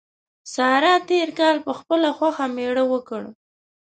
[0.53, 3.21] سارا تېر کال په خپله خوښه مېړه وکړ.